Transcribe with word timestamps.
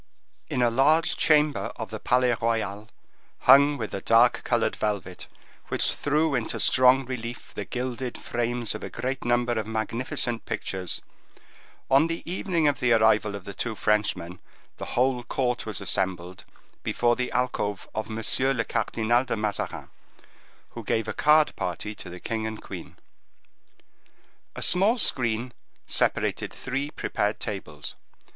In 0.49 0.63
a 0.63 0.71
large 0.71 1.15
chamber 1.15 1.71
of 1.75 1.91
the 1.91 1.99
Palais 1.99 2.35
Royal, 2.41 2.89
hung 3.41 3.77
with 3.77 3.93
a 3.93 4.01
dark 4.01 4.41
colored 4.43 4.75
velvet, 4.75 5.27
which 5.67 5.93
threw 5.93 6.33
into 6.33 6.59
strong 6.59 7.05
relief 7.05 7.53
the 7.53 7.65
gilded 7.65 8.17
frames 8.17 8.73
of 8.73 8.83
a 8.83 8.89
great 8.89 9.23
number 9.23 9.51
of 9.53 9.67
magnificent 9.67 10.43
pictures, 10.47 11.03
on 11.87 12.07
the 12.07 12.23
evening 12.25 12.67
of 12.67 12.79
the 12.79 12.91
arrival 12.93 13.35
of 13.35 13.45
the 13.45 13.53
two 13.53 13.75
Frenchmen, 13.75 14.39
the 14.77 14.85
whole 14.97 15.21
court 15.21 15.67
was 15.67 15.79
assembled 15.79 16.45
before 16.81 17.15
the 17.15 17.31
alcove 17.31 17.87
of 17.93 18.09
M. 18.09 18.15
le 18.57 18.65
Cardinal 18.65 19.23
de 19.23 19.37
Mazarin, 19.37 19.89
who 20.69 20.83
gave 20.83 21.07
a 21.07 21.13
card 21.13 21.55
party 21.55 21.93
to 21.93 22.09
the 22.09 22.19
king 22.19 22.47
and 22.47 22.59
queen. 22.59 22.97
A 24.55 24.63
small 24.63 24.97
screen 24.97 25.53
separated 25.85 26.51
three 26.51 26.89
prepared 26.89 27.39
tables. 27.39 27.93